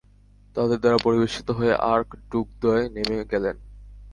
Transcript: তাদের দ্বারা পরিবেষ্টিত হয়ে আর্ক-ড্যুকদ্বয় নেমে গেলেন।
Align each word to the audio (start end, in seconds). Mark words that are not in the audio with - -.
তাদের 0.55 0.77
দ্বারা 0.79 0.97
পরিবেষ্টিত 0.97 1.47
হয়ে 1.51 1.73
আর্ক-ড্যুকদ্বয় 1.93 2.83
নেমে 2.89 3.17
গেলেন। 3.31 3.55